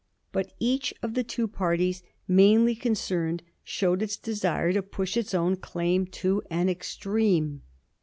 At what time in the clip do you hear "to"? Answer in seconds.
4.73-4.81, 6.07-6.41